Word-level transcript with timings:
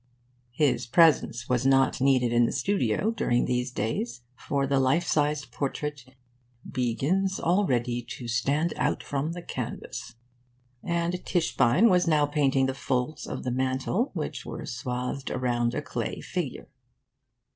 His 0.55 0.87
presence 0.87 1.47
was 1.47 1.63
not 1.63 2.01
needed 2.01 2.33
in 2.33 2.47
the 2.47 2.51
studio 2.51 3.11
during 3.11 3.45
these 3.45 3.69
days, 3.69 4.23
for 4.35 4.65
the 4.65 4.79
life 4.79 5.05
sized 5.05 5.51
portrait 5.51 6.15
'begins 6.67 7.39
already 7.39 8.01
to 8.17 8.27
stand 8.27 8.73
out 8.77 9.03
from 9.03 9.33
the 9.33 9.43
canvas,' 9.43 10.15
and 10.83 11.23
Tischbein 11.23 11.87
was 11.87 12.07
now 12.07 12.25
painting 12.25 12.65
the 12.65 12.73
folds 12.73 13.27
of 13.27 13.43
the 13.43 13.51
mantle, 13.51 14.09
which 14.15 14.43
were 14.43 14.65
swathed 14.65 15.29
around 15.29 15.75
a 15.75 15.83
clay 15.83 16.19
figure. 16.19 16.67